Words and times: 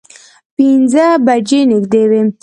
پینځه 0.55 1.05
بجې 1.25 1.61
نږدې 1.71 2.03
وې. 2.09 2.21